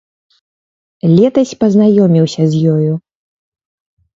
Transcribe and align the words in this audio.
Летась 1.17 1.53
пазнаёміўся 1.65 2.43
з 2.55 2.65
ёю. 2.75 2.93